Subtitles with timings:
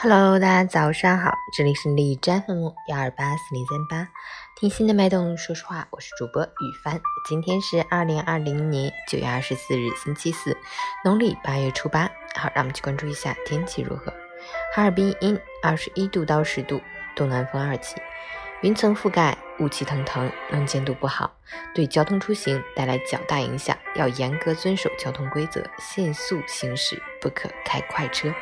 [0.00, 4.08] Hello，大家早上好，这里是李占 FM 幺二八四零三八，
[4.54, 5.36] 听心的脉动。
[5.36, 7.00] 说实话，我是主播雨帆。
[7.28, 10.56] 今天是二零二零年九月二十四日，星期四，
[11.04, 12.08] 农历八月初八。
[12.36, 14.14] 好，让我们去关注一下天气如何。
[14.72, 16.80] 哈尔滨阴，二十一度到十度，
[17.16, 17.96] 东南风二级，
[18.60, 21.36] 云层覆盖，雾气腾腾，能见度不好，
[21.74, 28.32] 对交通出行带来较大影响，要严格遵守交通规则，限速行驶，不可开快车。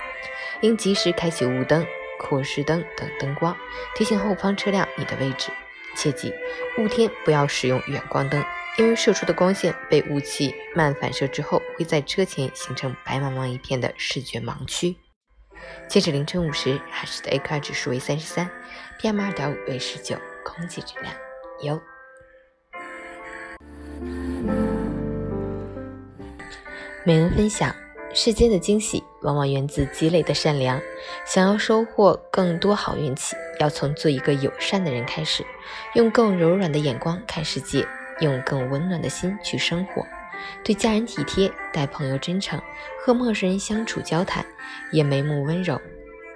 [0.60, 1.86] 应及时开启雾灯、
[2.18, 3.56] 扩视灯等灯光，
[3.94, 5.50] 提醒后方车辆你的位置。
[5.94, 6.32] 切记，
[6.78, 8.44] 雾天不要使用远光灯，
[8.76, 14.96] 因为射出的光线被雾气慢反射之后，会在车前形成白茫茫一片的视觉盲区。
[15.88, 18.50] 截止凌晨五时，海市的 AQI 指数为三十三
[19.00, 21.12] ，PM 二点五为十九，空气质量
[21.62, 21.80] 优。
[27.04, 27.74] 每人分享。
[28.14, 30.80] 世间的惊喜往往源自积累的善良。
[31.26, 35.44] 想要收获更多好运气，要从做一个友善的人开始，
[35.94, 37.86] 用更柔软的眼光看世界，
[38.20, 40.06] 用更温暖的心去生活。
[40.64, 42.58] 对家人体贴，待朋友真诚，
[43.04, 44.42] 和陌生人相处交谈
[44.92, 45.78] 也眉目温柔，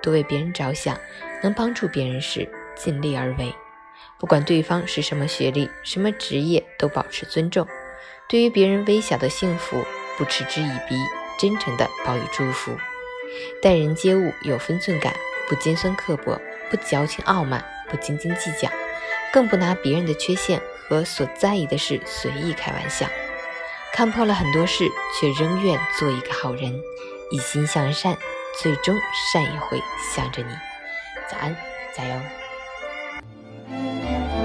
[0.02, 0.98] 多为别人着想，
[1.42, 3.54] 能帮助别人时尽力而为。
[4.20, 7.66] 不管对方是什么学历、什么职业，都保持尊重。
[8.28, 9.84] 对于别人微小的幸福，
[10.16, 10.94] 不嗤之以鼻。
[11.38, 12.76] 真诚的报以祝福，
[13.62, 15.16] 待人接物有分寸感，
[15.48, 16.38] 不尖酸刻薄，
[16.70, 18.68] 不矫情傲慢，不斤斤计较，
[19.32, 23.06] 更不拿别人的缺陷和所在意的事随意开玩笑。
[23.94, 24.86] 看破了很多事，
[25.18, 26.78] 却仍愿做一个好人，
[27.30, 28.18] 一心向善，
[28.60, 28.94] 最终
[29.32, 29.80] 善也会
[30.14, 30.54] 向着你。
[31.26, 31.56] 早安，
[31.96, 32.14] 加油！
[33.70, 34.39] Música